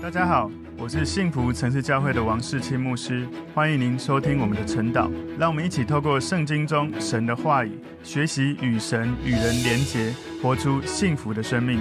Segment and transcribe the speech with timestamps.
[0.00, 0.48] 大家好，
[0.78, 5.10] 我是幸福城市教会的王世清牧师，欢迎您收听我们的晨祷。
[5.36, 11.80] 让我们一起透过圣经中神的话语，学习与神与人连结，活出幸福的生命。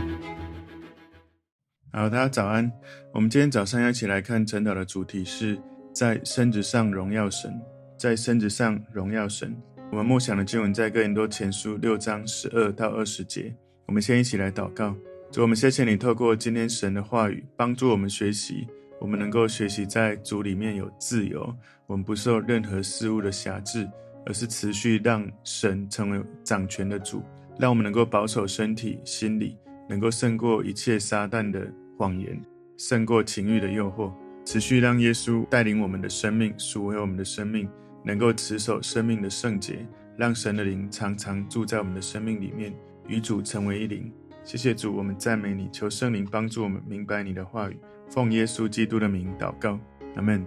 [1.94, 2.70] 好，大家早安。
[3.14, 5.58] 我们今天早上要一起来看晨祷的主题是
[5.94, 7.54] 在身子上荣耀神，
[8.00, 9.56] 在身子上荣耀神。
[9.92, 13.56] 我们默想的经文在哥林多前书六章十二到二十节。
[13.86, 14.96] 我们先一起来祷告。
[15.40, 18.68] 我们谢谢你透过今天神的话语，帮助我们学习，
[19.00, 21.56] 我们能够学习在主里面有自由，
[21.86, 23.88] 我们不受任何事物的辖制，
[24.26, 27.22] 而是持续让神成为掌权的主，
[27.60, 29.56] 让我们能够保守身体、心理，
[29.88, 32.42] 能够胜过一切撒旦的谎言，
[32.76, 34.12] 胜过情欲的诱惑，
[34.44, 37.70] 持续让耶稣带领我们的生命，赎回我们的生命，
[38.04, 39.86] 能够持守生命的圣洁，
[40.18, 42.74] 让神的灵常常住在我们的生命里面，
[43.08, 44.12] 与主成为一灵。
[44.48, 47.78] 谢谢主，我们赞美你，求圣灵帮助我们明白你的话语，
[48.10, 49.78] 奉耶稣基督的名祷告，
[50.16, 50.42] 阿门。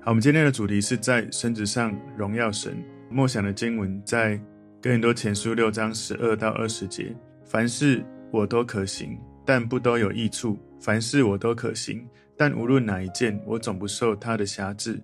[0.00, 2.76] 好，我们今天的主题是在身子上荣耀神。
[3.08, 4.36] 默想的经文在
[4.82, 7.14] 哥林多前书六章十二到二十节。
[7.44, 12.04] 凡事我都可行，但不都有益处；凡事我都可行，
[12.36, 15.00] 但无论哪一件，我总不受它的辖制。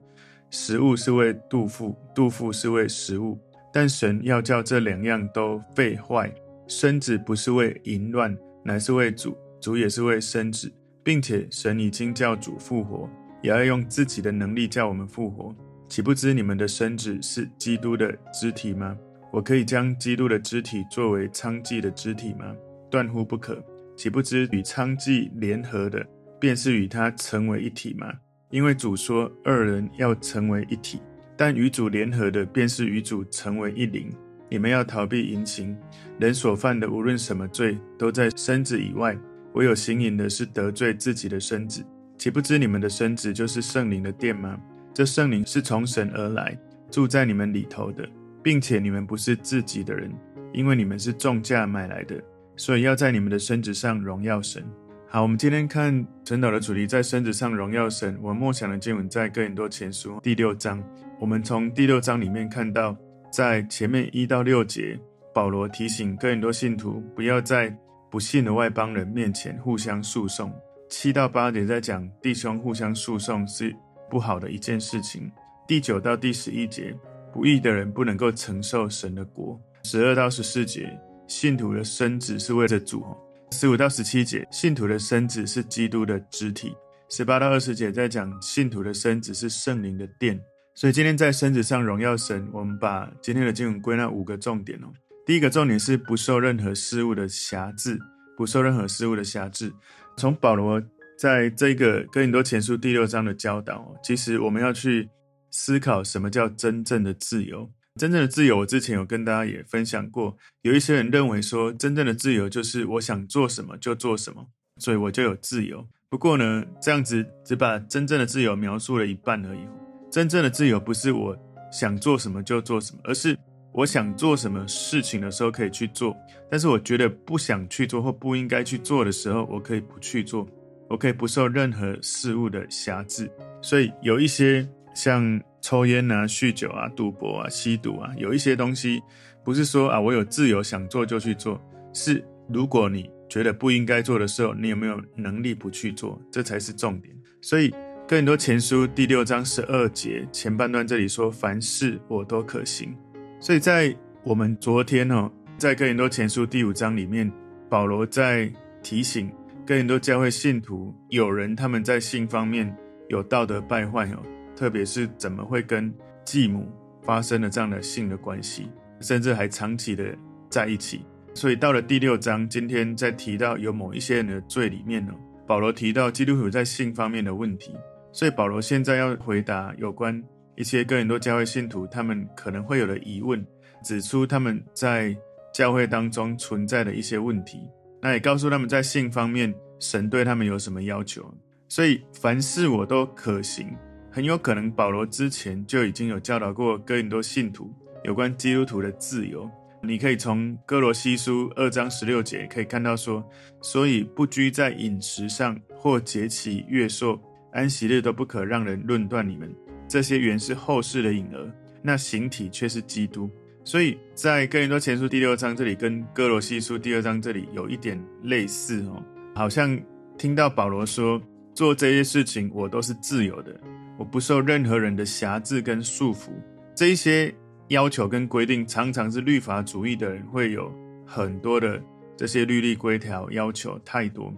[0.51, 3.39] 食物是为肚腹，肚腹是为食物，
[3.73, 6.35] 但神要叫这两样都废坏。
[6.67, 10.73] 身子不是为淫乱，乃是为主；主也是为身子，
[11.03, 13.09] 并且神已经叫主复活，
[13.43, 15.55] 也要用自己的能力叫我们复活。
[15.89, 18.97] 岂不知你们的身子是基督的肢体吗？
[19.33, 22.55] 我可以将基督的肢体作为娼妓的肢体吗？
[22.91, 23.63] 断乎不可！
[23.97, 26.05] 岂不知与娼妓联合的，
[26.41, 28.13] 便是与他成为一体吗？
[28.51, 31.01] 因为主说二人要成为一体，
[31.37, 34.11] 但与主联合的，便是与主成为一灵。
[34.51, 35.77] 你们要逃避淫情，
[36.19, 39.15] 人所犯的无论什么罪，都在身子以外；
[39.55, 41.85] 唯有行淫的，是得罪自己的身子。
[42.19, 44.61] 岂不知你们的身子就是圣灵的殿吗？
[44.93, 46.59] 这圣灵是从神而来，
[46.91, 48.05] 住在你们里头的，
[48.43, 50.13] 并且你们不是自己的人，
[50.53, 52.21] 因为你们是重价买来的，
[52.57, 54.65] 所以要在你们的身子上荣耀神。
[55.09, 58.19] 好，我们今天看陈导的主题，在身子上荣耀神。
[58.21, 60.83] 我们默想的经文在哥林多前书第六章，
[61.21, 62.97] 我们从第六章里面看到。
[63.31, 64.99] 在前面一到六节，
[65.33, 67.75] 保罗提醒哥林多信徒不要在
[68.11, 70.53] 不信的外邦人面前互相诉讼。
[70.89, 73.75] 七到八节在讲弟兄互相诉讼是
[74.11, 75.31] 不好的一件事情。
[75.69, 76.93] 第九到第十一节，
[77.33, 79.59] 不义的人不能够承受神的国。
[79.85, 80.91] 十二到十四节，
[81.29, 83.05] 信徒的身子是为了主。
[83.53, 86.75] 十五到十七节，信徒的身子是基督的肢体。
[87.09, 90.41] 十八到二十节在讲信徒的身子是圣灵的殿。
[90.81, 94.87] 所以今天在身子上荣耀神，我们把今天的经文归纳五个重点哦。
[95.27, 98.01] 第一个重点是不受任何事物的辖制，
[98.35, 99.71] 不受任何事物的辖制。
[100.17, 100.83] 从保罗
[101.19, 105.07] 在这个哥林多前书第六章的教导哦，其实我们要去
[105.51, 107.71] 思考什么叫真正的自由。
[107.97, 110.35] 真正的自由，我之前有跟大家也分享过。
[110.63, 114.47] 有一些人认为说，真正的自由就是我想做什么就做什么，
[114.79, 115.87] 所以我就有自由。
[116.09, 119.61] 不过呢，这样子只把真正的自由描述了一半而已。
[120.11, 121.37] 真正的自由不是我
[121.73, 123.39] 想做什么就做什么，而是
[123.73, 126.17] 我想做什么事情的时候可以去做，
[126.51, 130.45] 但是我觉得不想去做或不应该去做的时候，我可以不去做，
[130.89, 133.31] 我可以不受任何事物的辖制。
[133.63, 139.01] 所以有一些像抽烟啊、酗酒啊、赌博啊、吸毒啊，有一些东西
[139.45, 141.61] 不是说啊我有自由想做就去做，
[141.93, 147.15] 是如果你觉得不应该做的时候，你有没有能力不去做，这才是重点。
[147.41, 147.73] 所以。
[148.11, 152.93] 哥林多前书第六章十二节前半段这里说：“凡事我都可行。”
[153.39, 157.31] 所以在我们昨天哦，在哥林多前书第五章里面，
[157.69, 159.31] 保罗在提醒
[159.65, 162.77] 哥林多教会信徒，有人他们在性方面
[163.09, 164.21] 有道德败坏哦，
[164.57, 165.95] 特别是怎么会跟
[166.25, 166.69] 继母
[167.03, 170.05] 发生了这样的性的关系，甚至还长期的
[170.49, 171.03] 在一起。
[171.33, 175.15] 所以到了第六章，今天在提到有某一些人的罪里面呢，
[175.47, 177.73] 保罗提到基督徒在性方面的问题。
[178.13, 180.23] 所以保罗现在要回答有关
[180.57, 183.45] 一些哥林多教会信徒他们可能会有的疑问，
[183.83, 185.17] 指出他们在
[185.53, 187.61] 教会当中存在的一些问题，
[188.01, 191.33] 那也告诉他们在性方面神对他们有什么要求。
[191.69, 193.77] 所以凡事我都可行，
[194.11, 197.73] 很有可能保罗之前就已经有教导过哥林多信徒
[198.03, 199.49] 有关基督徒的自由。
[199.83, 203.25] 你可以从哥罗西书二章十六节可以看到说，
[203.63, 207.19] 所以不拘在饮食上或节期月朔。
[207.53, 209.55] 安息日都不可让人论断你们，
[209.89, 211.53] 这些原是后世的影儿，
[211.83, 213.31] 那形体却是基督。
[213.65, 219.03] 所以在哥林多前书第六章这里，跟哥罗西书第二章这里有一点类似哦，
[219.35, 219.79] 好像
[220.17, 221.21] 听到保罗说，
[221.55, 223.61] 做这些事情，我都是自由的，
[223.99, 226.31] 我不受任何人的辖制跟束缚。
[226.75, 227.33] 这一些
[227.69, 230.73] 要求跟规定，常常是律法主义的人会有
[231.05, 231.81] 很多的
[232.17, 234.33] 这些律例规条要求太多。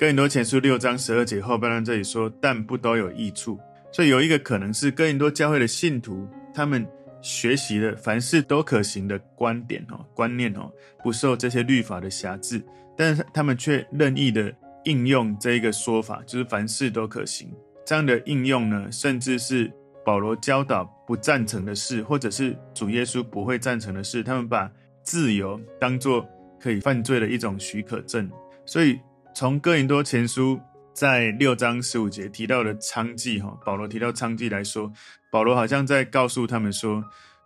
[0.00, 3.60] 哥林多前书六章十二节后半段这里说，但不都有益处。
[3.92, 6.88] 所以有一个可能是哥林多教会的信徒，他们
[7.20, 10.72] 学习了凡事都可行的观点哦，观念哦，
[11.04, 12.64] 不受这些律法的辖制，
[12.96, 14.50] 但是他们却任意的
[14.84, 17.52] 应用这一个说法，就是凡事都可行。
[17.84, 19.70] 这样的应用呢，甚至是
[20.02, 26.26] 保罗教导不赞成的事，或者是主耶稣不会赞成的事，他们把自由当作
[26.58, 28.30] 可以犯罪的一种许可证。
[28.64, 28.98] 所以
[29.34, 30.60] 从哥林多前书。
[30.92, 34.92] 在六章十五节提到的娼妓，哈，保罗提到娼妓来说，
[35.30, 37.02] 保罗好像在告诉他们说，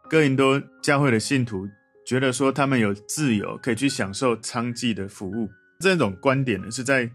[0.09, 1.69] 哥林多教会的信徒
[2.05, 5.49] 觉得说他们有自由可以去享受娼妓的服务，
[5.79, 7.09] 这种观点呢是在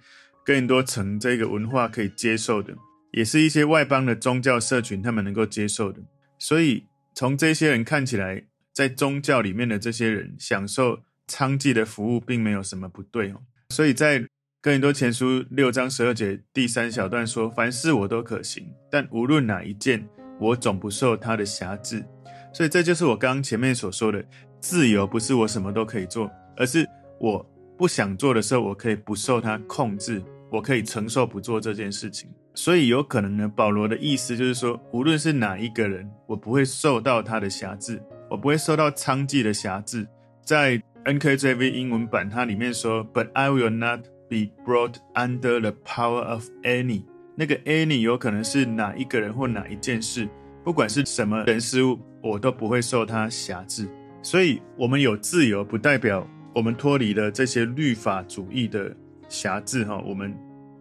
[0.46, 2.74] 哥林多城这个文化可以接受的，
[3.12, 6.00] 也是一些外邦的宗教社群他们能够接受的。
[6.38, 13.42] 所以从这些人看起来，在宗教里面的这些人享受娼妓的服务，并没有什么不对哦。
[13.72, 14.26] 所以在
[14.62, 20.06] 哥林多前书六章十二节第三小段说：“凡事我都可行，但无论哪一件，
[20.38, 22.04] 我总不受他的辖制。”
[22.52, 24.22] 所以这就是我刚刚前面所说的
[24.60, 26.86] 自由，不是我什么都可以做，而是
[27.22, 30.22] 我不想做的时候，我可以不受他控制，
[30.52, 32.30] 我可以承受不做这件事情。
[32.54, 40.06] 所以有可能呢，保罗的意思就是说，无论是哪一个人，我不会受到他的辖制，我不会受到娼妓的辖制。
[40.44, 47.02] 在 NKJV 英文版，它里面说：“But I will not。” Be brought under the power of any，
[47.36, 50.30] 那个 any 有可能是哪一个人或哪一件事，
[50.64, 53.90] 不管是什么人事物，我都不会受他辖制。
[54.22, 58.96] 所以，我们有自由，不代表我们脱离了这些律法主义的
[59.28, 60.32] 辖制，哈，我们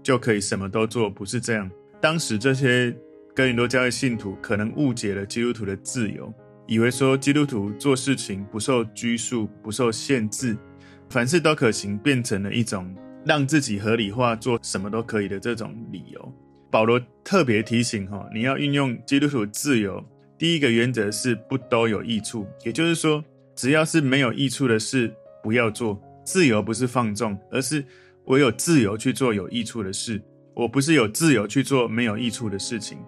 [0.02, 1.70] 就可以什么都做，不是这样。
[2.02, 2.94] 当时这些
[3.34, 6.30] 哥林多教会信徒可能误解了基督徒的自由，
[6.66, 10.54] 以为说基督徒做事情不受拘束、不受限制，
[11.08, 12.94] 凡事都可行，变成了一种。
[13.24, 16.32] 让自己合理化做什么都可以的这种理由，
[16.70, 20.02] 保罗特别提醒哈，你要运用基督徒自由，
[20.38, 23.22] 第一个原则是不都有益处，也就是说，
[23.54, 25.12] 只要是没有益处的事，
[25.42, 26.00] 不要做。
[26.24, 27.82] 自由不是放纵，而是
[28.24, 30.22] 我有自由去做有益处的事，
[30.54, 32.98] 我不是有自由去做没有益处的事情。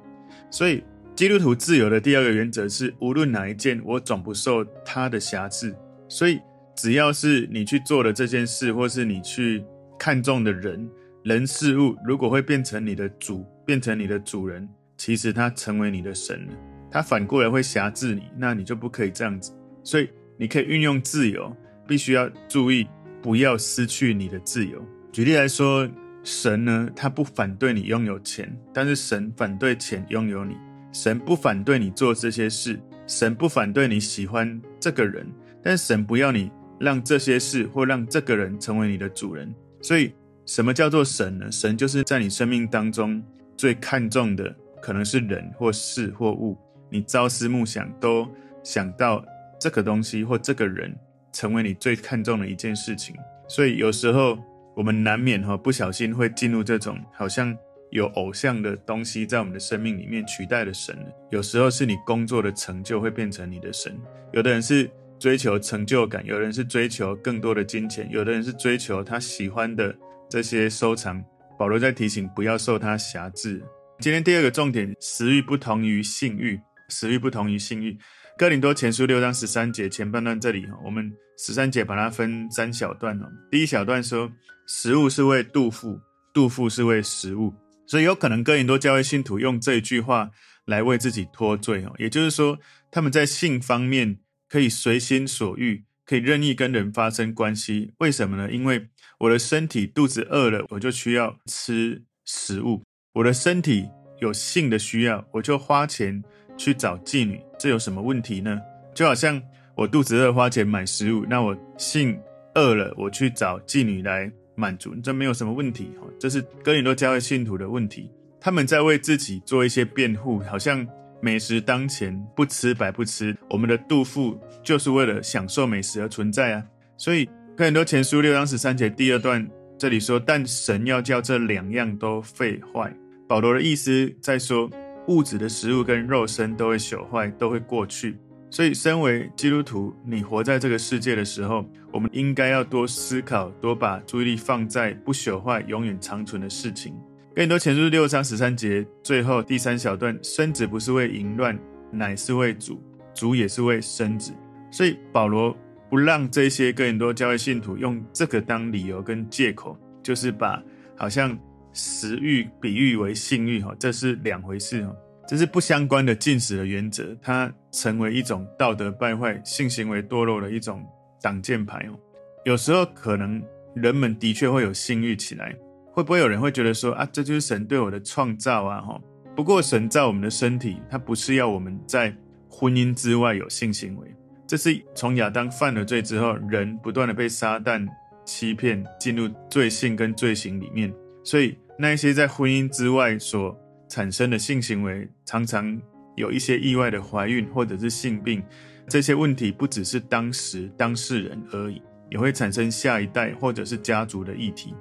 [0.51, 0.83] 所以，
[1.15, 5.75] 基督徒自由的第二个原则是，无论哪一件，我总不受他的辖制。
[6.09, 6.41] 所以，
[6.75, 9.63] 只要是你去做的这件事，或是你去。
[10.01, 10.89] 看重的人、
[11.25, 14.67] 人事物，如果会变成你的主，变成你的主人，
[14.97, 16.55] 其实他成为你的神了。
[16.91, 19.53] 他反过来会辖制你，那你就不可以这样子。
[19.85, 20.09] 所以
[20.39, 21.55] 你可以运用自由，
[21.87, 22.89] 必须要注意
[23.21, 24.83] 不要失去你的自由。
[25.13, 25.87] 举例来说，
[26.25, 30.57] 神呢，他不反对你拥有钱，但是神反对钱拥有你。
[30.95, 35.31] 神不反对你做这些事，神不反对你喜欢这个人，
[35.63, 39.55] 但神不要你让这些事或让这个人成为你的主人。
[39.83, 40.13] 所以，
[40.47, 41.51] 什么叫做神呢？
[41.51, 43.23] 神就是在你生命当中
[43.57, 46.59] 最看重的，可能是人或事或物。
[46.91, 48.29] 你朝思暮想，都
[48.63, 49.25] 想到
[49.59, 50.95] 这个东西或这个人，
[51.33, 53.15] 成为你最看重的一件事情。
[53.49, 54.39] 所以，有时候
[54.77, 57.57] 我们难免哈不小心会进入这种好像
[57.91, 60.97] 有偶像的东西在我们的生命里面取代了神。
[61.31, 63.99] 有时候是你工作的成就会变成你的神。
[64.33, 64.91] 有的人是。
[65.21, 69.95] 追求成就感，有人是追求更多的金钱，有的人是追求他喜欢的
[70.31, 71.23] 这些收藏。
[71.59, 73.63] 保罗在提醒不要受他辖制。
[74.01, 76.59] 今天第二个重点，食欲不同于性欲，
[76.89, 77.99] 食欲不同于性欲。
[78.39, 83.27] 哥林多前书六章十三节前半段这里，我们十三节把它分三小段哦。
[83.51, 84.33] 第一小段说，
[84.67, 86.01] 食物是为肚腹，
[86.33, 87.53] 肚腹是为食物，
[87.87, 90.31] 所以有可能哥林多教会信徒用这一句话
[90.65, 91.93] 来为自己脱罪哦。
[91.99, 92.59] 也就是说，
[92.91, 94.17] 他们在性方面。
[94.51, 97.93] 可以随心所欲，可以任意跟人发生关系。
[97.99, 98.51] 为什么呢？
[98.51, 98.89] 因为
[99.21, 103.89] 我的身体肚子饿了，我就需要吃食物；我的身体
[104.21, 106.21] 有性的需要，我就花钱
[106.57, 107.41] 去找妓女。
[107.61, 108.61] 这有什么问题呢？
[108.93, 109.41] 就好像
[109.77, 112.21] 我肚子饿，花钱买食物，那我性
[112.57, 115.93] 饿了，我去找妓女来满足，这没有什么问题。
[116.19, 120.85] 这是哥林多教会信徒的问题，他们在为自己做一些辩护，好像。
[121.23, 123.37] 美食当前，不吃白不吃。
[123.49, 126.65] 我们的肚腹就是为了享受美食而存在啊！
[126.97, 129.49] 所以，看很多前书六章十三节第二段
[129.79, 132.95] 这里说：“但神要叫这两样都废坏。”
[133.29, 134.69] 保罗的意思在说，
[135.09, 138.17] 物质的食物跟肉身都会朽坏，都会过去。
[138.51, 146.95] 所以，身为基督徒，你活在这个世界的时候，我们应该要多思考，多把注意力放在不朽坏、永远长存的事情。
[147.41, 151.59] 哥林多前书六章十三节最后第三小段，生子不是为淫乱，
[151.91, 152.79] 乃是为主，
[153.15, 154.31] 主也是为生子。
[154.71, 155.57] 所以保罗
[155.89, 160.63] 不让这些哥林多教会信徒用这个当理由跟借口，就是把
[160.95, 161.35] 好像
[161.73, 164.95] 食欲比喻为性欲哈，这是两回事哈，
[165.27, 170.87] 这是不相关的禁食的原则，它成为一种道德败坏、性行为堕落的一种
[171.23, 171.99] 挡箭牌哦。
[172.45, 173.43] 有时候可能
[173.75, 175.57] 人们的确会有性欲起来，
[176.01, 178.99] 会不会有人会觉得说啊，这就是神对我的创造啊哈？
[179.37, 182.17] 不过神造我们的身体，它不是要我们在
[182.49, 184.17] 婚姻之外有性行为。
[184.47, 187.87] 这是从亚当犯了罪之后，人不断的被撒旦
[188.25, 190.91] 欺骗，进入罪性跟罪行里面。
[191.23, 193.55] 所以那一些在婚姻之外所
[193.87, 195.79] 产生的性行为，常常
[196.17, 198.43] 有一些意外的怀孕或者是性病。
[198.89, 204.75] 这些问题不只是当时当事人而已，也会产生下一代或者是家族的议题。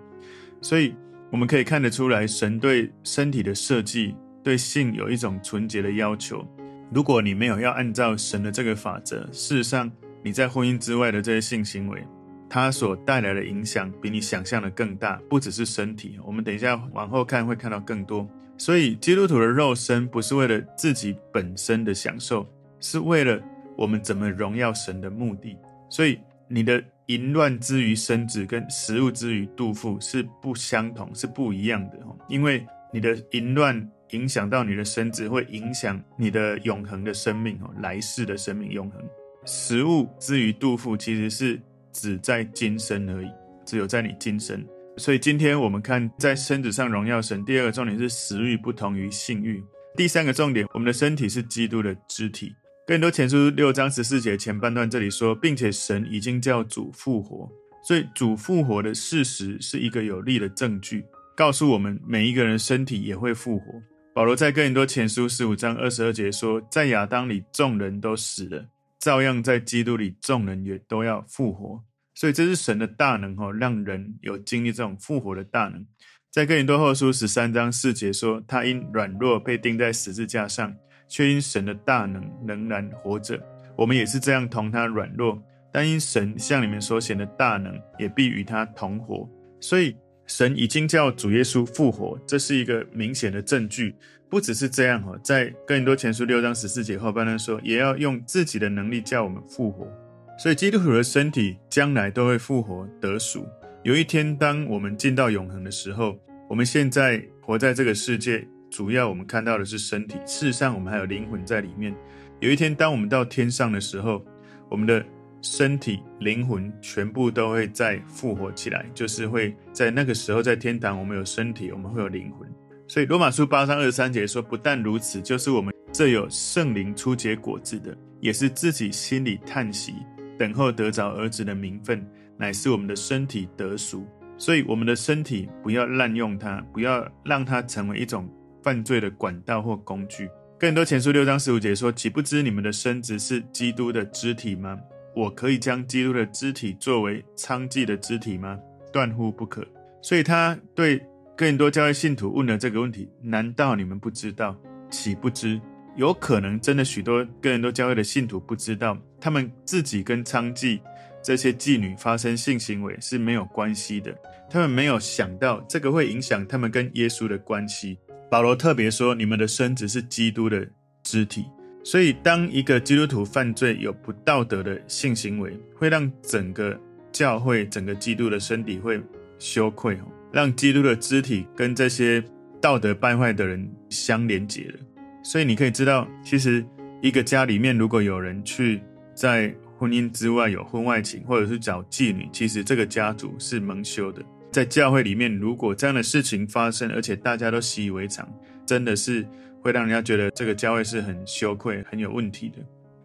[0.61, 0.93] 所以
[1.31, 6.45] 我们可以看得出来，神对身体的设计，对性有一种纯洁的要求。
[6.91, 9.91] 如果你没有要按照神的这个法则，事实上
[10.24, 12.03] 你在婚姻之外的这些性行为，
[12.50, 16.19] 它所带来的影响比你想象的更大，不只是身体。
[16.25, 18.27] 我们等一下往后看会看到更多。
[18.57, 22.45] 所以基督徒的肉身不是为了自己本身的享受，
[22.79, 23.39] 是为了
[23.77, 25.55] 我们怎么荣耀神的目的。
[25.89, 31.99] 所以你的淫乱之于生殖跟食物之于肚腹是不相同，是不一样的。
[32.27, 33.89] 因为你的淫乱。
[34.13, 38.99] 影响到你的身子，会影响你的永恒的生命哦，来世的生命永恒。
[39.45, 41.61] 食物之于肚腹，其实是
[41.93, 43.29] 只在今生而已，
[43.63, 44.65] 只有在你今生。
[44.97, 47.45] 所以今天我们看在身子上荣耀神。
[47.45, 49.63] 第二个重点是食欲不同于性欲。
[49.95, 52.55] 第三个重点，我们的身体是基督的肢体。
[52.89, 57.48] 哥林多前书六章十四节前半段这里说，并且神已经叫主复活，
[57.84, 61.05] 所以主复活的事实是一个有力的证据，
[61.36, 63.65] 告诉我们每一个人身体也会复活。
[64.12, 68.65] 保罗在哥林多前书十五章二十二节说：“在亚当里众人都死了，
[68.98, 71.84] 照样在基督里众人也都要复活。”
[72.19, 75.86] 所以这是神的大能哦，让人有经历这种复活的大能。
[76.31, 80.75] 在哥林多后书十三章四节说：“他因软弱被钉在十字架上，
[81.09, 83.37] 却因神的大能仍然活着。
[83.75, 85.37] 我们也是这样同他软弱，
[85.73, 89.97] 但因神向你们所显的大能，也必与他同活。”所以。
[90.31, 93.95] 神已经叫主耶稣复活，这是一个明显的证据。
[94.29, 99.91] 不只是这样哈，在哥林多前书六章十四节后半段说，也要用自己的能力叫我们复活。
[100.37, 103.43] 所以基督徒的身体将来都会复活得赎。
[103.81, 106.15] 有一天，当我们进到永恒的时候，
[106.47, 111.95] 我们现在活在这个世界，主要我们看到的是身体，事实上我们还有灵魂在里面。
[112.39, 114.23] 有一天，当我们到天上的时候，
[114.69, 115.05] 我们的。
[115.41, 122.45] 身体、灵魂全部都会再复活起来，就是会在那个时候，在天堂，我们有身体，我们会有灵魂。
[122.89, 129.93] 所以罗马书八章二十三节说，不但如此，就是我们这有圣灵初结果子的，也是自己心里叹息，
[130.38, 132.05] 等候得着儿子的名分，
[132.38, 134.05] 乃是我们的身体得赎。
[134.38, 138.29] 所以我们的身体不要滥用它，不要让它成为一种
[138.63, 140.29] 犯罪的管道或工具。
[140.59, 144.77] 哥林多前书六章十五节说，岂不知你们的身子是基督的肢体吗？
[145.15, 148.59] 我可以将基督的肢体作为娼妓的肢体吗？
[148.91, 149.65] 断乎不可。
[150.01, 150.99] 所以他对
[151.35, 154.55] 哥林多教会信徒问了这个问题：难道你们不知道？
[154.89, 155.59] 岂不知？
[155.95, 160.79] 有可能真的许多哥林多教会的信徒不知道，他们自己跟娼妓
[161.21, 164.15] 这些妓女发生性行为是没有关系的。
[164.49, 167.97] 他们没有想到这个会影响他们跟耶稣的关系。
[168.29, 170.67] 保罗特别说：你们的身子是基督的
[171.03, 171.45] 肢体。
[171.83, 176.79] 所以，当一个基督徒犯罪有不道德的性行为，会让整个
[177.12, 179.01] 教会、整个基督的身体会
[179.39, 179.98] 羞愧，
[180.31, 182.24] 让基督的肢体跟这些
[182.62, 184.79] 道德败坏的人相连结了。
[185.24, 186.63] 所以，你可以知道，其实
[187.01, 188.81] 一个家里面如果有人去
[189.15, 194.21] 在婚姻之外有婚外情，或者是找妓女，其实这个家族是蒙羞的。
[194.59, 198.29] 在教会里面，如果这样的事情发生，而且大家都习以为常，
[198.65, 199.25] 真的是。
[199.61, 202.55] 会让人家觉得这个教会是很羞愧、很有问题的。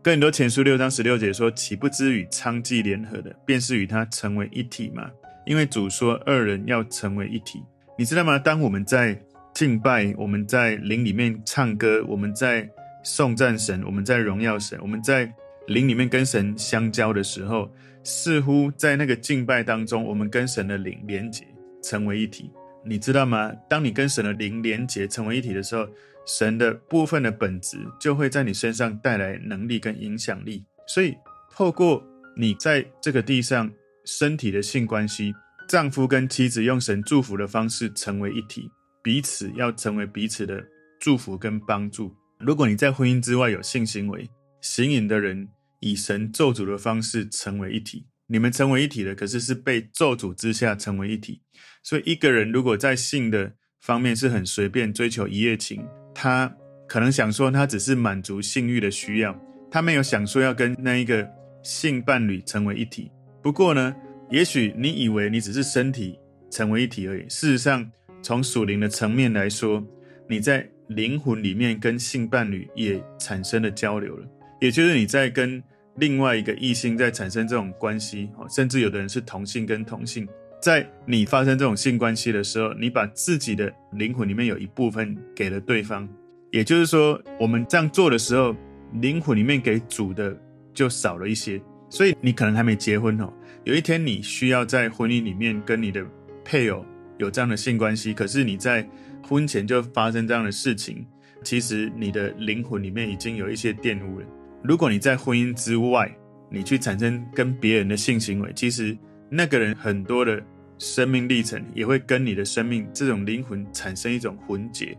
[0.04, 5.11] 哥林多前书六章十六节说：“岂不知与娼妓联合的，便是与他成为一体吗？
[5.46, 7.61] 因为主说二人要成为一体。
[7.99, 8.38] 你知道吗？
[8.38, 9.20] 当我们在
[9.52, 12.70] 敬拜，我们在灵里面唱歌，我们在
[13.02, 15.28] 颂赞神，我们在荣耀神，我们在
[15.66, 17.68] 灵里面跟神相交的时候，
[18.04, 21.46] 似乎在那个敬拜当中，我们跟神的灵连结，
[21.82, 22.50] 成为一体。
[22.84, 23.50] 你知道吗？
[23.68, 25.88] 当你跟神的灵连结，成为一体的时候，
[26.26, 31.16] 神的部分的本质就会在你身上带来能力跟影响力，所以
[31.50, 32.04] 透过
[32.37, 33.70] 你在这个地上
[34.04, 35.32] 身体的性关系，
[35.66, 38.70] 丈夫跟妻子用神祝福的方式成为一体，
[39.02, 40.62] 彼此要成为彼此的
[41.00, 42.14] 祝福跟帮助。
[42.38, 44.28] 如果你在婚姻之外有性行为，
[44.61, 45.49] 行淫的人
[45.85, 51.43] 以神咒诅的方式成为一体，你们成为一体的，可是是被咒诅之下成为一体。
[51.83, 56.50] 所以一个人如果在性的方面是很随便追求一夜情，他
[56.88, 59.38] 可能想说他只是满足性欲的需要，
[59.71, 61.29] 他没有想说要跟那一个
[61.62, 63.11] 性伴侣成为一体。
[63.43, 63.95] 不过呢，
[64.31, 66.19] 也许你以为你只是身体
[66.50, 69.87] 成为一体而已，事实上，从属灵的层面来说，
[70.31, 74.26] 你在灵魂里面跟性伴侣也产生了交流了，
[74.62, 75.62] 也就是你在跟
[75.96, 80.28] 另外一个异性在产生这种关系，甚至有的人是同性跟同性，
[80.60, 86.08] 在你发生这种性关系的时候，你把自己的灵魂里面有一部分给了对方，
[86.50, 88.56] 也就是说，我们这样做的时候，
[88.94, 90.36] 灵魂里面给主的
[90.72, 93.32] 就少了一些，所以你可能还没结婚哦，
[93.64, 96.04] 有一天你需要在婚姻里面跟你的
[96.44, 96.84] 配偶
[97.18, 98.88] 有这样的性关系，可是你在
[99.22, 101.06] 婚前就发生这样的事情，
[101.44, 104.26] 其实你的灵魂里面已经有一些玷污了。
[104.64, 106.11] 如果你在婚姻之外，
[106.50, 108.97] 你去产生跟别人的性行为，其实
[109.30, 110.42] 那个人很多的
[110.78, 114.97] 生命历程也会跟你的生命这种灵魂产生一种混结。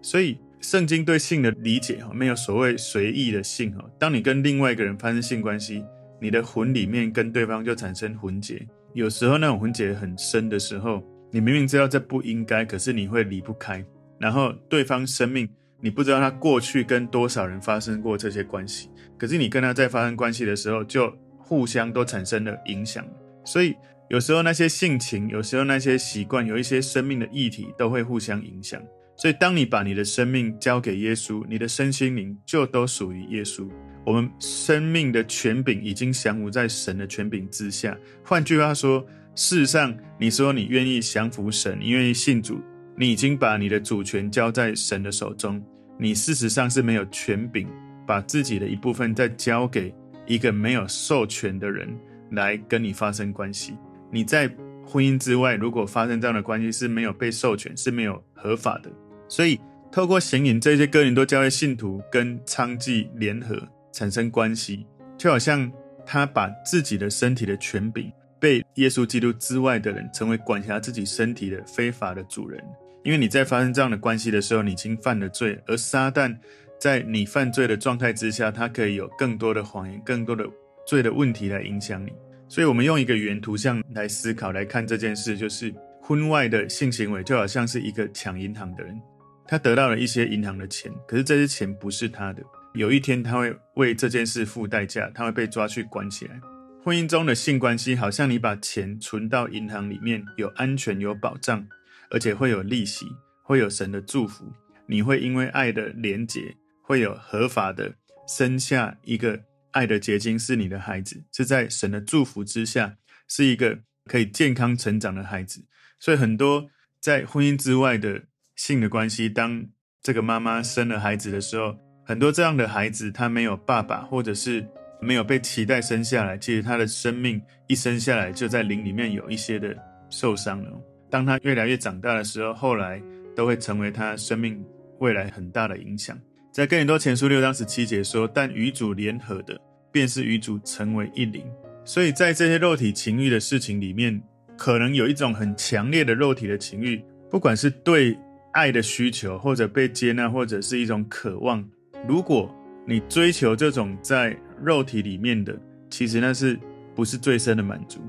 [0.00, 3.84] 所以，圣经对性的理解哈，没有所谓随意的性哈。
[3.98, 5.84] 当你跟另外一个人发生性关系，
[6.20, 8.66] 你的魂里面跟对方就产生混结。
[8.94, 11.02] 有时候那种混结很深的时候。
[11.34, 13.82] 你明明知道这不应该，可是你会离不开。
[14.18, 15.48] 然后对方生命，
[15.82, 23.04] 你不知道他过去跟多少人发生过这些关系，可是你跟他在发生关系的时候，就互相都产生了影响。
[23.44, 23.74] 所以
[24.08, 28.80] 有时候那些性情，有时候那些习惯，有一些生命的议题，都会互相影响。
[29.16, 33.68] 所以当你把你的生命交给耶稣，你的身心灵就都属于耶稣。
[34.06, 37.96] 我们生命的权柄已经降服在神的权柄之下。
[38.24, 39.04] 换句话说。
[39.34, 42.60] 事实上，你说你愿意降服神，你愿意信主，
[42.98, 45.58] 你已经把你的主权交在神的手中。
[46.02, 47.68] 你事实上是没有权柄，
[48.04, 49.94] 把自己的一部分再交给
[50.26, 51.88] 一个没有授权的人
[52.32, 53.78] 来跟你发生关系。
[54.10, 54.50] 你在
[54.84, 58.90] 婚姻之外，如果发生这样的关系是没有被授权，是没有合法的。
[59.28, 59.60] 所以，
[59.92, 63.56] 透过行淫，这些哥林多教会信徒跟娼妓联合
[63.92, 64.84] 产生关系，
[65.16, 65.70] 就好像
[66.04, 68.10] 他把自己的身体的权柄。
[68.40, 72.60] 被耶稣基督之外的人成为管辖自己身体的非法的主人，
[73.02, 76.36] 因为你在发生这样的关系的时候，你已经犯了罪，而撒旦
[76.78, 80.44] 在你犯罪的状态之下，他可以有更多的谎言、更多的
[80.86, 82.12] 罪的问题来影响你。
[82.48, 89.00] 所以，我们用一个原图像来思考来看这件事，就是婚外的性行为就好像是一个抢银行的人，
[89.46, 92.42] 他得到了一些银行的钱，可是这些钱不是他的，
[92.74, 96.40] 有一天他会为这件事付代价，他会被抓去关起来。
[96.84, 101.66] 婚姻中的性关系，好像你把钱存到银行里面，有安全、有保障，
[102.12, 103.06] 而且会有利息，
[103.42, 104.44] 会有神的祝福。
[104.86, 107.92] 你会因为爱的连结，会有合法的
[108.28, 109.40] 生下一个
[109.72, 112.96] 爱的结晶，是你的孩子，是在神的祝福之下，
[113.26, 115.64] 是一个可以健康成长的孩子。
[115.98, 116.70] 所以，很多
[117.00, 118.22] 在婚姻之外的
[118.54, 119.66] 性的关系，当
[120.02, 124.64] 这个妈妈生了孩子的时候，很多这样的孩子，他没有爸爸，或者是。
[125.04, 129.76] 没有被期待生下来，其实他的生命一生下来就在灵里面有一些的
[130.08, 130.70] 受伤了。
[131.12, 132.98] 当他越来越长大的时候，后来
[133.36, 134.64] 都会成为他生命
[134.98, 136.18] 未来很大的影响。
[136.50, 139.60] 在更多前书六章十七节说：“但与主联合的，
[139.92, 141.44] 便是与主成为一灵。”
[141.84, 144.22] 所以在这些肉体情欲的事情里面，
[144.56, 148.18] 可能有一种很强烈的肉体的情欲，不管是对
[148.54, 151.62] 爱的需求，或者被接纳，或者是一种渴望。
[152.08, 152.50] 如果
[152.86, 155.54] 你追求这种在肉体里面的，
[155.90, 156.58] 其实那是
[156.94, 158.00] 不是最深的满足，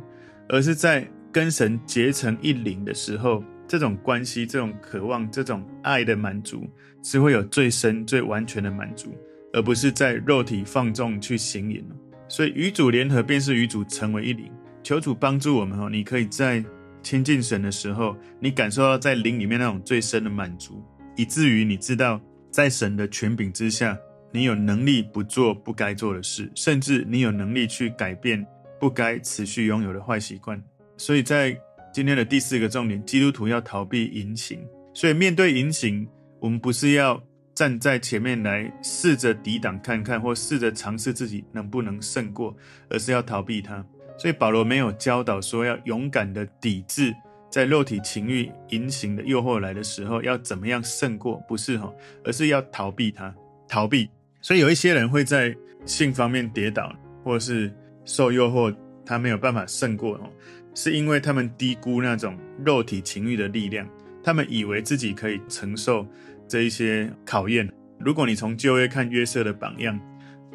[0.47, 6.65] 而是在跟神结成一灵的时候，这种关系、这种渴望、这种爱的满足，
[7.01, 9.13] 是会有最深、最完全的满足，
[9.51, 11.83] 而不是在肉体放纵去行淫。
[12.29, 14.49] 所以与主联合，便是与主成为一灵。
[14.83, 16.63] 求主帮助我们哦，你可以在
[17.01, 20.83] 亲近神的时候，你感受到在灵里面那种最深的满足，
[21.15, 23.97] 以至于你知道在神的权柄之下。
[24.35, 28.43] 你有能力不做不该做的事，甚至你有能力去改变
[28.79, 30.59] 不该持续拥有的坏习惯。
[30.97, 31.57] 所以在
[31.93, 34.59] 今天的第四个重点，基督徒要逃避淫行。
[34.93, 36.07] 所以面对淫行，
[36.39, 37.21] 我们不是要
[37.55, 42.55] 站在前面来试着抵挡看看，或试着尝试自己能不能胜过，
[42.89, 43.83] 而是要逃避它。
[44.17, 47.13] 所以保罗没有教导说要勇敢的抵制
[47.49, 51.91] 在肉体情欲淫行的诱惑来的时候要怎么样胜过，不是哈，
[52.23, 53.33] 而是要逃避它，
[53.67, 54.09] 逃避。
[54.41, 57.73] 所以有一些人会在性方面跌倒，或是
[58.05, 58.75] 受诱惑，
[59.05, 60.29] 他没有办法胜过哦，
[60.73, 63.87] 是因为他们低估那种肉体情欲的力量。
[64.23, 66.07] 他们以为自己可以承受
[66.47, 67.69] 这一些考验。
[67.99, 69.99] 如果你从旧约看约瑟的榜样，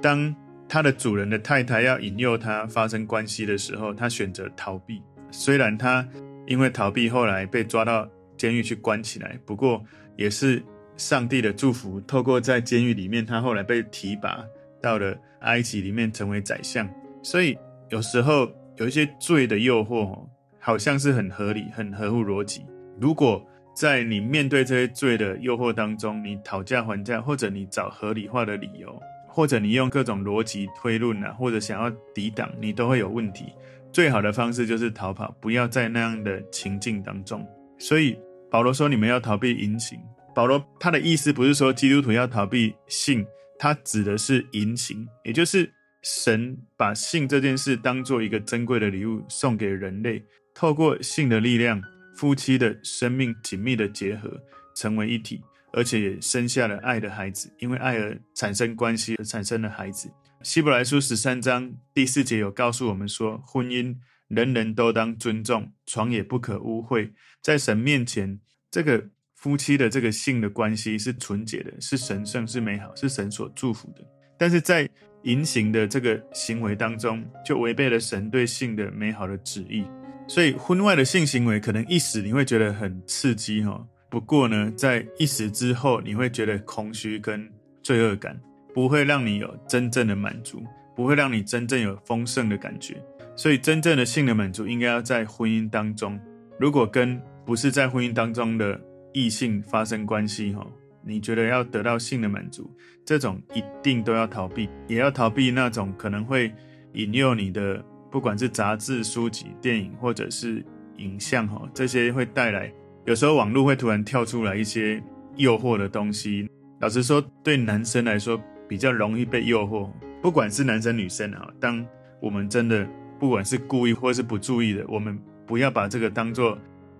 [0.01, 0.35] 当
[0.67, 5.03] 他的主人的太太要引诱他发生关系的时候，他选择逃避。
[5.31, 6.07] 虽然他
[6.47, 9.85] 因为逃避，后来被抓到监狱去关起来，不过
[10.17, 10.63] 也是
[10.97, 12.01] 上帝的祝福。
[12.03, 14.43] 透过在监狱里面，他后来被提拔
[14.81, 16.89] 到了埃及里面，成为宰相。
[17.23, 17.57] 所以
[17.91, 20.27] 有时候有一些罪的诱惑，
[20.59, 22.65] 好像是很合理、很合乎逻辑。
[23.01, 29.01] 如果在你面对这些罪的诱惑当中，你讨价还价，或者你找合理化的理由。
[29.31, 33.53] 或者你用各种逻辑推论啊，或者想要抵挡，你都会有问题。
[33.93, 37.47] 最好的方式就是逃跑，不要在那样的情境当中。
[37.79, 38.19] 所以
[38.51, 39.97] 保罗说，你们要逃避淫行。
[40.35, 43.25] 保罗他的意思不是说基督徒要逃避性，
[43.61, 50.23] 他指的是淫行，也就是神把性这件事当做一个珍贵的礼物送给人类，
[50.55, 51.83] 透过性的力量，
[52.17, 54.41] 夫妻的生命紧密的结合，
[54.75, 55.43] 成为一体。
[55.71, 60.11] 而且也生下了爱的孩子，因为爱而产生关系而产生了孩子。
[60.43, 63.95] 希伯来书十三章第四节有告诉我们说，婚姻
[64.29, 67.13] 人人都当尊重，床也不可污秽。
[67.43, 74.03] 在神面前，这个夫妻的这个性的关系是纯洁的，是神圣，是美好，是神所祝福的。
[74.39, 74.89] 但是在
[75.29, 79.85] 淫行的这个行为当中，就违背了神对性的美好的旨意。
[80.27, 83.87] 所以婚外的性行为可能一时你会觉得很刺激哈。
[84.11, 87.47] 不过呢，在一时之后，你会觉得空虚跟
[87.83, 88.41] 罪恶感，
[88.73, 90.63] 不会让你有真正的满足，
[90.97, 92.97] 不会让你真正有丰盛的感觉。
[93.37, 96.19] 所以，真正的性的满足应该要在婚姻当中。
[96.59, 98.81] 如果跟不是在婚姻当中的
[99.13, 100.67] 异性发生关系，哈，
[101.03, 102.71] 你觉得要得到性的满足，
[103.05, 106.53] 这种一定都要逃避，也要逃避那种可能会
[106.93, 110.65] 引诱你的，不管是杂志、书籍、电影或者是
[110.97, 112.73] 影像，哈，这些会带来。
[113.05, 115.03] 有时候网络会突然跳出来一些
[115.37, 116.49] 诱惑的东西，
[116.81, 119.91] 老实说，对男生来说比较容易被诱惑。
[120.21, 121.87] 不管是男生女生啊，当
[122.21, 122.87] 我们真的
[123.19, 126.59] 不管是故意或是不注意的，我们不要把这个当做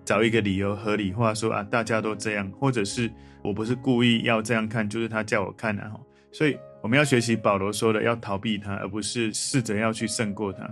[0.09, 3.11] 找一个理由合理化，说啊大家都这样，或者是
[3.43, 5.91] 我不是故意要这样看，就是他叫我看的啊。
[6.31, 10.67] 所以我们要学习保罗说的，要逃避他，而不是试着要去胜过他。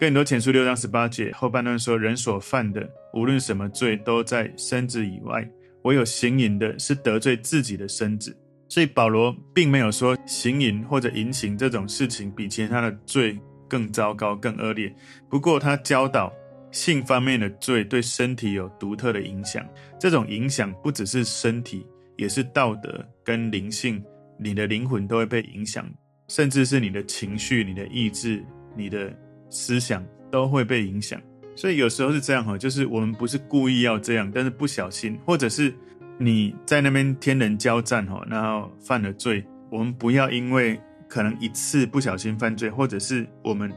[0.00, 5.42] 更多前书六章十八节后半段说：“人所犯的，无论什么罪，都在身子以外；
[5.82, 8.34] 唯有行淫的，是得罪自己的身子。”
[8.70, 14.90] 所以保罗并没有说行淫或者淫行这种事情比其他的罪更糟糕、更恶劣。
[15.28, 16.32] 不过他教导
[16.70, 19.66] 性方面的罪对身体有独特的影响，
[19.98, 24.02] 这种影响不只是身体，也是道德跟灵性，
[24.38, 25.88] 你的灵魂都会被影响，
[26.28, 28.44] 甚至是你的情绪、你的意志、
[28.76, 29.12] 你的。
[29.50, 31.18] 思想都会被影响，
[31.56, 35.72] 所以有时候是这样哈，就是我们不是故意要这样，但是不小心，或者是
[36.18, 40.78] 你在那边天人交战哈，然后犯了罪，我们不要因为
[41.08, 43.72] 可能一次不小心犯罪，或者是我们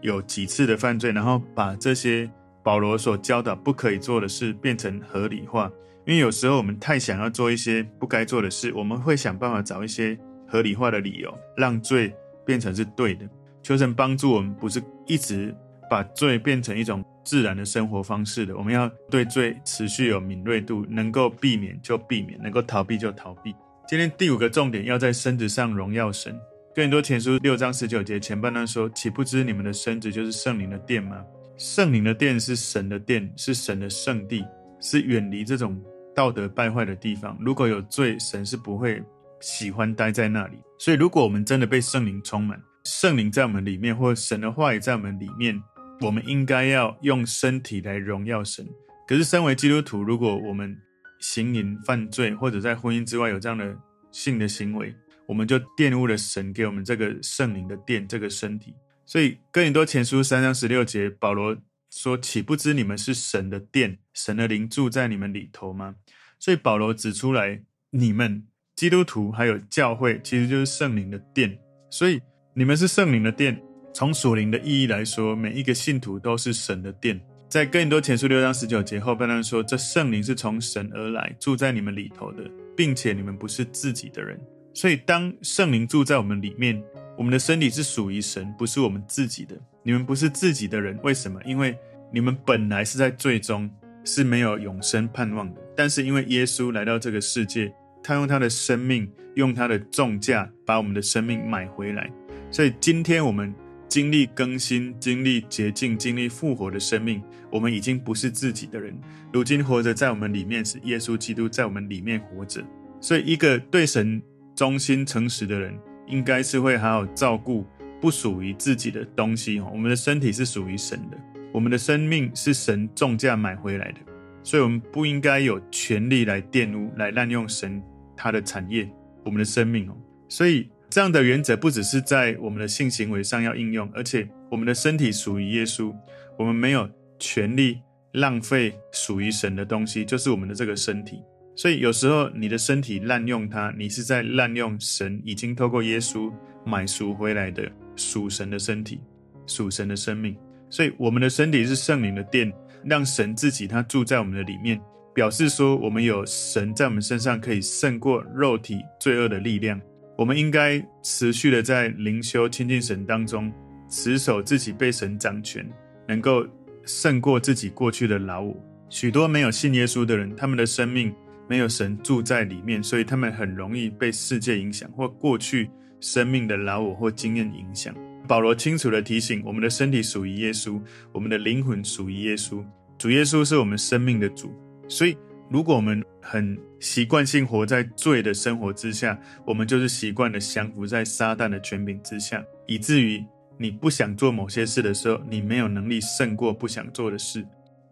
[0.00, 2.30] 有几次的犯罪，然后把这些
[2.66, 5.70] 保罗所教导不可以做的事变成合理化，
[6.04, 12.12] 因为有时候我们太想要做一些不该做的事，我们会想办法找一些合理化的理由，让罪
[12.44, 13.24] 变成是对的。
[13.62, 15.54] 求神帮助我们，不是一直
[15.88, 18.56] 把罪变成一种自然的生活方式的。
[18.56, 23.54] 我们要对罪持续有敏锐度，能够避免就避免，能够逃避就逃避。
[23.86, 26.36] 今天第五个重点，要在身子上荣耀神。
[26.74, 31.24] 哥林多前书六章十九节前半段说：“岂不知你们的身子就是圣灵的殿吗？
[31.58, 34.44] 圣灵的殿是神的殿，是神的圣地，
[34.80, 35.82] 是远离这种
[36.14, 37.36] 道德败坏的地方。
[37.40, 39.02] 如果有罪，神是不会
[39.40, 40.58] 喜欢待在那里。
[40.78, 45.58] 所以，如果我们真的被圣灵充满，圣灵在我们里面，或神的话语在我们里面，
[46.02, 48.66] 我们应该要用身体来荣耀神。
[49.08, 50.76] 可是，身为基督徒，如果我们
[51.20, 53.74] 行淫犯罪，或者在婚姻之外有这样的
[54.12, 54.94] 性的行为，
[55.26, 58.74] 我们就玷污了神给我们这个圣灵的殿，这个身体。
[59.06, 61.56] 所以，哥林多前书三章十六节，保罗
[61.90, 65.94] 说：“岂不知你们是神的殿，神的灵住在你们里头吗？”
[66.40, 71.56] 所以，保罗指出来，你们基督徒还有教会，其实就是圣灵的殿。
[71.88, 72.20] 所以，
[72.52, 73.62] 你们是圣灵的殿，
[73.94, 77.20] 从属灵的意义来说，每一个信徒都是神的殿。
[77.48, 82.42] 在哥林多前书六章十九节后半段说，这圣灵是从神而来，住在你们里头的，
[82.76, 84.36] 并且你们不是自己的人。
[84.74, 86.82] 所以，当圣灵住在我们里面，
[87.16, 89.56] 我们的身体是属于神，不是我们自己的。
[89.82, 91.40] 你们不是自己的人，为什么？
[91.44, 91.76] 因为
[92.12, 93.70] 你们本来是在罪中，
[94.04, 95.60] 是没有永生盼望的。
[95.76, 102.10] 但是因为耶稣来到这个世界，他用他的生命，用他的重价，把我们的生命买回来。
[102.50, 103.54] 所以今天我们
[103.88, 108.94] 经历更新、经历洁净、经历复活的生命，我们已经不是自己的人。
[109.32, 112.62] 如今活着在我们里面是耶稣基督在我们里面活着。
[113.00, 114.22] 所以，一个对神
[114.54, 117.64] 忠心诚实的人，应该是会好好照顾
[118.00, 119.60] 不属于自己的东西。
[119.60, 121.16] 我们的身体是属于神的，
[121.52, 123.98] 我们的生命是神重价买回来的，
[124.42, 127.82] 所以我们不应该有权利来玷污、来滥用神
[128.16, 128.88] 他的产业，
[129.24, 129.96] 我们的生命哦。
[130.28, 130.68] 所以。
[130.88, 135.92] 这样的原则不只是在我们的性行为上要应用，而且我们的身体属于耶稣，
[136.38, 136.88] 我们没有
[137.18, 137.80] 权利
[138.12, 141.20] 浪费属于神的东西，就是我们的这个身体。
[141.56, 146.30] 所以有时候你的身体滥用它，你是在滥用神已经透过耶稣
[146.66, 147.66] 买赎回来的
[147.96, 149.00] 属神的身体、
[149.46, 150.36] 属神的生命。
[150.68, 152.52] 所以我们的身体是圣灵的殿，
[152.84, 154.78] 让神自己他住在我们的里面，
[155.14, 159.80] 表示说我们有神在我们身上可以胜过肉体罪恶的力量。
[160.18, 163.50] 我们应该持续的在灵修亲近神当中，
[163.88, 165.66] 持守自己被神掌权，
[166.06, 166.46] 能够
[166.84, 168.54] 胜过自己过去的老我。
[168.90, 171.14] 许多没有信耶稣的人，他们的生命
[171.48, 177.94] 没有神住在里面，所以他们很容易被世界影响，或过去生命的老我或经验影响。
[178.26, 180.80] 保罗清楚地提醒：我们的身体属于耶稣，
[181.12, 182.64] 我们的灵魂属于耶稣。
[182.98, 184.52] 主耶稣是我们生命的主，
[184.88, 185.16] 所以。
[185.48, 193.24] 如果我们很习惯性活在罪的生活之下，我们就是习惯的降服在撒旦的权柄之下，以至于
[193.56, 197.46] 你不想做某些事的时候，你没有能力胜过不想做的事。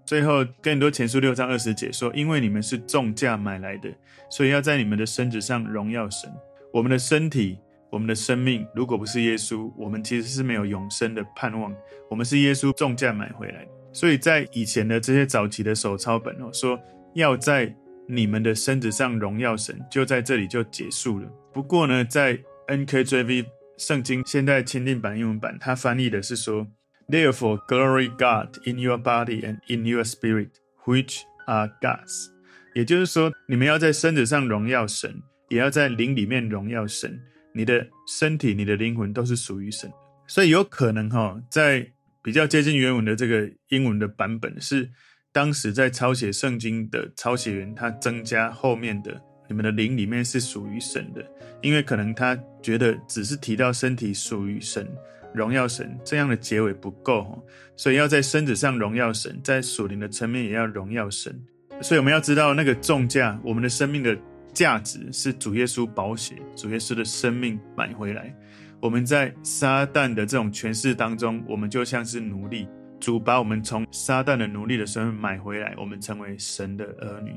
[0.04, 3.88] 最后，更多前书六章二十节说：“因为你们是重价买来的，
[4.30, 6.30] 所以要在你们的身子上荣耀神。
[6.72, 7.58] 我们的身体，
[7.90, 11.74] 我们的生命，如果不是耶稣，我们其实是没有永生的盼望。
[12.10, 13.66] 我们是耶稣重价买回来。
[13.92, 16.78] 所以在以前的这些早期的手抄本哦说。”
[17.14, 17.72] 要在
[18.08, 21.28] 你们的身子上荣耀神，就在这里就结束了。
[21.52, 22.36] 不过呢，在
[22.66, 23.46] NKJV
[23.78, 26.66] 圣经现代钦定版英文版，它翻译的是说
[27.08, 30.50] ：“Therefore glory God in your body and in your spirit,
[30.84, 32.28] which are God's。”
[32.74, 37.20] 也就是说，你们要在身子上荣耀神，也要在灵里面荣耀神。
[37.52, 39.90] 你的身体、你的灵魂都是属于神。
[40.26, 41.86] 所以有可能哈、哦，在
[42.22, 44.90] 比较接近原文的这个英文的版本是。
[45.34, 51.28] 当时在抄写圣经的抄写员，他增加后面的“你们的灵里面是属于神的”，
[51.60, 54.88] 因为可能他觉得只是提到身体属于神、
[55.34, 57.44] 荣耀神这样的结尾不够，
[57.76, 61.38] 所以要在身子上荣耀神，在属灵的层面也要荣耀神。
[61.82, 64.16] 所以我们要知道那个重价，我们的生命的
[64.52, 68.34] 价值是主耶稣宝血、主耶稣的生命买回来。
[68.80, 72.68] 我们在撒旦的这种权势当中，我们就像是奴隶。
[73.00, 77.36] 主把我们从撒旦的奴隶的身份买回来，我们成为神的儿女。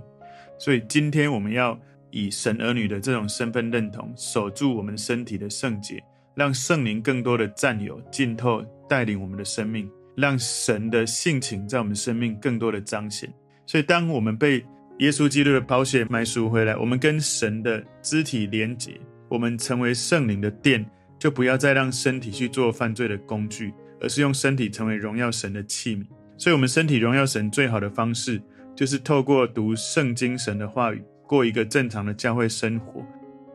[0.58, 1.78] 所以今天我们要
[2.10, 6.02] 以神儿女的这种身份认同，守住我们身体的圣洁，
[6.38, 13.30] 让圣灵更多的占有、浸透、带领我们的生命，让神的性情在我们生命更多的彰显。
[13.66, 14.64] 所以，当我们被
[15.00, 18.92] 耶稣基督的宝血买赎回来，我们跟神的肢体连结，
[19.28, 20.86] 我们成为圣灵的殿，
[21.20, 23.74] 就不要再让身体去做犯罪的工具。
[24.00, 26.06] 而是用身体成为荣耀神的器皿，
[26.38, 28.40] 所以，我们身体荣耀神最好的方式，
[28.76, 33.04] 就是透过读圣经、神的话语，过一个正常的教会生活，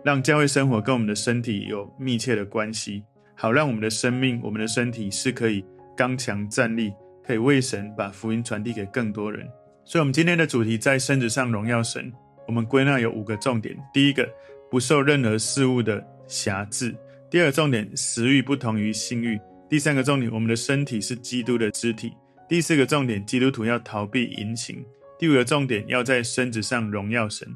[0.04, 3.02] 让教会生活跟我们的身体有密切的关系，
[3.34, 5.64] 好让我们的生命、我们的身体是可以
[5.96, 6.92] 刚强站立，
[7.24, 9.46] 可以为神把福音传递给更多人。
[9.84, 12.12] 所以，我们今天的主题在身子上荣耀神，
[12.46, 14.28] 我们归纳有五个重点：第一个，
[14.70, 16.90] 不受任何事物的辖制；
[17.30, 19.40] 第二个重点，食欲不同于性欲。
[19.68, 22.12] 第三个重点，我们的身体是基督的肢体。
[22.48, 24.84] 第四个重点，基督徒要逃避淫行。
[25.18, 27.48] 第五个重点，要在身子上荣耀神。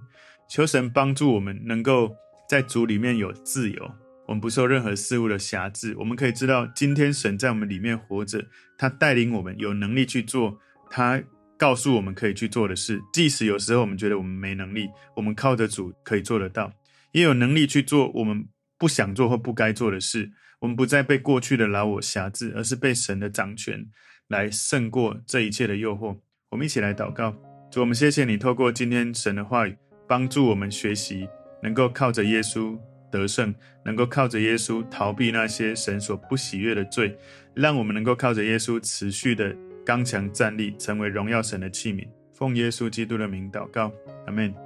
[0.48, 2.14] 求神帮助我们，能够
[2.48, 3.90] 在主里面有自由，
[4.26, 5.94] 我们不受任何事物的辖制。
[5.98, 8.44] 我们可以知道，今天神在我们里面活着，
[8.78, 10.58] 他带领我们有能力去做
[10.90, 11.22] 他
[11.56, 13.02] 告诉我们可以去做的事。
[13.12, 16.72] 即使有时候我们觉得我们没能力，我们靠着主可以做得到，
[17.12, 18.46] 也有能力去做我们
[18.78, 20.30] 不想做或不该做的事。
[20.60, 23.86] 我们不再被过去的老我辖制，而是被神的掌权
[24.28, 26.18] 来胜过这一切的诱惑。
[26.50, 27.36] 我们一起来祷告，
[27.70, 29.76] 主，我们谢谢你透过今天神的话语，
[30.08, 31.28] 帮助我们学习，
[31.66, 32.78] 能够靠着耶稣
[33.10, 33.52] 得胜，
[33.84, 37.18] 能够靠着耶稣逃避那些神所不喜悦的罪，
[37.54, 39.52] 让我们能够靠着耶稣持续的
[39.84, 42.06] 刚强站立，成为荣耀神的器皿。
[42.32, 43.90] 奉耶稣基督的名祷告，
[44.26, 44.65] 阿门。